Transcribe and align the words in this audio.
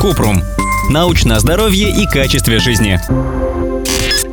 Купрум. 0.00 0.42
Научное 0.90 1.38
здоровье 1.38 1.90
и 1.90 2.06
качестве 2.06 2.58
жизни. 2.58 3.00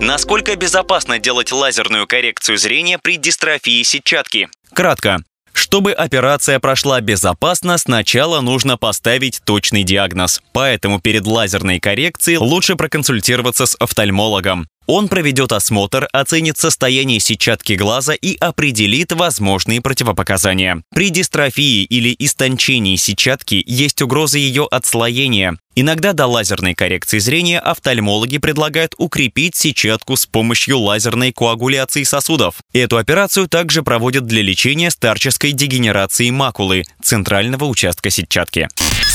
Насколько 0.01 0.55
безопасно 0.55 1.19
делать 1.19 1.51
лазерную 1.51 2.07
коррекцию 2.07 2.57
зрения 2.57 2.99
при 3.01 3.17
дистрофии 3.17 3.81
сетчатки? 3.83 4.49
Кратко. 4.73 5.23
Чтобы 5.53 5.93
операция 5.93 6.59
прошла 6.59 6.99
безопасно, 6.99 7.77
сначала 7.77 8.41
нужно 8.41 8.77
поставить 8.77 9.41
точный 9.45 9.83
диагноз. 9.83 10.41
Поэтому 10.51 10.99
перед 10.99 11.25
лазерной 11.25 11.79
коррекцией 11.79 12.37
лучше 12.37 12.75
проконсультироваться 12.75 13.65
с 13.65 13.75
офтальмологом. 13.79 14.67
Он 14.85 15.07
проведет 15.07 15.51
осмотр, 15.51 16.07
оценит 16.11 16.57
состояние 16.57 17.19
сетчатки 17.19 17.73
глаза 17.73 18.13
и 18.13 18.35
определит 18.35 19.13
возможные 19.13 19.81
противопоказания. 19.81 20.83
При 20.93 21.09
дистрофии 21.09 21.83
или 21.83 22.15
истончении 22.19 22.97
сетчатки 22.97 23.63
есть 23.65 24.01
угроза 24.01 24.37
ее 24.37 24.67
отслоения. 24.69 25.57
Иногда 25.75 26.13
до 26.13 26.27
лазерной 26.27 26.75
коррекции 26.75 27.17
зрения 27.17 27.59
офтальмологи 27.59 28.37
предлагают 28.37 28.93
укрепить 28.97 29.55
сетчатку 29.55 30.15
с 30.15 30.25
помощью 30.25 30.79
лазерной 30.79 31.31
коагуляции 31.31 32.03
сосудов. 32.03 32.57
Эту 32.73 32.97
операцию 32.97 33.47
также 33.47 33.81
проводят 33.81 34.27
для 34.27 34.43
лечения 34.43 34.91
старческой 34.91 35.53
дегенерации 35.53 36.29
макулы, 36.29 36.83
центрального 37.01 37.65
участка 37.65 38.11
сетчатки. 38.11 38.67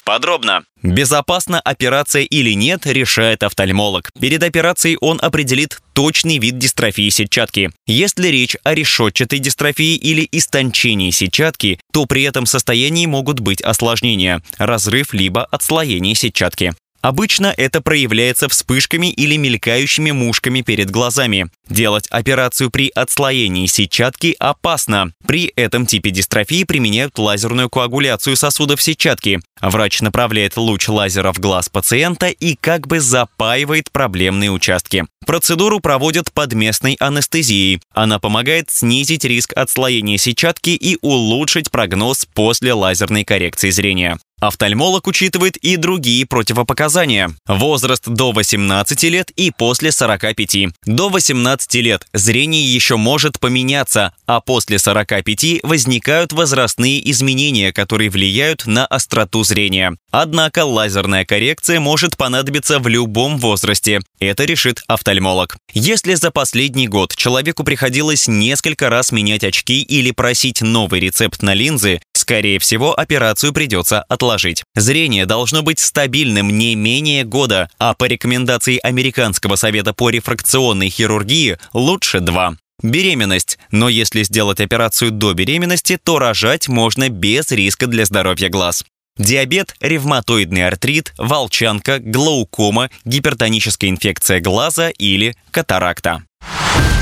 Подробно. 0.08 0.64
Безопасна 0.82 1.60
операция 1.60 2.22
или 2.22 2.52
нет, 2.52 2.86
решает 2.86 3.42
офтальмолог. 3.42 4.10
Перед 4.18 4.42
операцией 4.42 4.96
он 5.02 5.18
определит 5.20 5.80
точный 5.92 6.38
вид 6.38 6.56
дистрофии 6.56 7.10
сетчатки. 7.10 7.72
Если 7.86 8.28
речь 8.28 8.56
о 8.64 8.74
решетчатой 8.74 9.38
дистрофии 9.38 9.96
или 9.96 10.26
истончении 10.32 11.10
сетчатки, 11.10 11.78
то 11.92 12.06
при 12.06 12.22
этом 12.22 12.46
состоянии 12.46 13.04
могут 13.04 13.40
быть 13.40 13.60
осложнения– 13.60 14.40
разрыв 14.56 15.12
либо 15.12 15.44
отслоение 15.44 16.14
сетчатки. 16.14 16.72
Обычно 17.00 17.54
это 17.56 17.80
проявляется 17.80 18.48
вспышками 18.48 19.10
или 19.10 19.36
мелькающими 19.36 20.10
мушками 20.10 20.62
перед 20.62 20.90
глазами. 20.90 21.48
Делать 21.68 22.08
операцию 22.08 22.70
при 22.70 22.90
отслоении 22.94 23.66
сетчатки 23.66 24.34
опасно. 24.38 25.12
При 25.26 25.52
этом 25.54 25.86
типе 25.86 26.10
дистрофии 26.10 26.64
применяют 26.64 27.18
лазерную 27.18 27.68
коагуляцию 27.70 28.36
сосудов 28.36 28.82
сетчатки. 28.82 29.40
Врач 29.60 30.00
направляет 30.00 30.56
луч 30.56 30.88
лазера 30.88 31.32
в 31.32 31.38
глаз 31.38 31.68
пациента 31.68 32.28
и 32.28 32.56
как 32.56 32.86
бы 32.86 33.00
запаивает 33.00 33.90
проблемные 33.92 34.50
участки. 34.50 35.04
Процедуру 35.24 35.78
проводят 35.80 36.32
под 36.32 36.54
местной 36.54 36.96
анестезией. 36.98 37.80
Она 37.92 38.18
помогает 38.18 38.70
снизить 38.70 39.24
риск 39.24 39.52
отслоения 39.54 40.16
сетчатки 40.16 40.70
и 40.70 40.98
улучшить 41.02 41.70
прогноз 41.70 42.26
после 42.32 42.72
лазерной 42.72 43.24
коррекции 43.24 43.70
зрения. 43.70 44.18
Офтальмолог 44.40 45.06
учитывает 45.08 45.56
и 45.56 45.76
другие 45.76 46.24
противопоказания. 46.24 47.34
Возраст 47.46 48.08
до 48.08 48.30
18 48.30 49.02
лет 49.04 49.30
и 49.32 49.50
после 49.50 49.90
45. 49.90 50.68
До 50.86 51.08
18 51.08 51.74
лет 51.76 52.06
зрение 52.12 52.64
еще 52.64 52.96
может 52.96 53.40
поменяться, 53.40 54.12
а 54.26 54.40
после 54.40 54.78
45 54.78 55.60
возникают 55.64 56.32
возрастные 56.32 57.10
изменения, 57.10 57.72
которые 57.72 58.10
влияют 58.10 58.66
на 58.66 58.86
остроту 58.86 59.42
зрения. 59.42 59.96
Однако 60.10 60.64
лазерная 60.64 61.24
коррекция 61.24 61.80
может 61.80 62.16
понадобиться 62.16 62.78
в 62.78 62.86
любом 62.86 63.38
возрасте. 63.38 64.00
Это 64.20 64.44
решит 64.44 64.82
офтальмолог. 64.86 65.56
Если 65.74 66.14
за 66.14 66.30
последний 66.30 66.88
год 66.88 67.14
человеку 67.14 67.64
приходилось 67.64 68.28
несколько 68.28 68.88
раз 68.88 69.12
менять 69.12 69.44
очки 69.44 69.82
или 69.82 70.12
просить 70.12 70.62
новый 70.62 71.00
рецепт 71.00 71.42
на 71.42 71.54
линзы, 71.54 72.00
Скорее 72.28 72.58
всего, 72.58 72.92
операцию 72.92 73.54
придется 73.54 74.02
отложить. 74.02 74.62
Зрение 74.74 75.24
должно 75.24 75.62
быть 75.62 75.78
стабильным 75.78 76.50
не 76.58 76.74
менее 76.74 77.24
года, 77.24 77.70
а 77.78 77.94
по 77.94 78.04
рекомендации 78.04 78.78
Американского 78.82 79.56
совета 79.56 79.94
по 79.94 80.10
рефракционной 80.10 80.90
хирургии 80.90 81.56
лучше 81.72 82.20
два. 82.20 82.58
Беременность. 82.82 83.58
Но 83.70 83.88
если 83.88 84.24
сделать 84.24 84.60
операцию 84.60 85.10
до 85.10 85.32
беременности, 85.32 85.96
то 85.96 86.18
рожать 86.18 86.68
можно 86.68 87.08
без 87.08 87.50
риска 87.50 87.86
для 87.86 88.04
здоровья 88.04 88.50
глаз. 88.50 88.84
Диабет, 89.16 89.74
ревматоидный 89.80 90.66
артрит, 90.66 91.14
волчанка, 91.16 91.98
глаукома, 91.98 92.90
гипертоническая 93.06 93.88
инфекция 93.88 94.40
глаза 94.40 94.90
или 94.90 95.34
катаракта. 95.50 96.24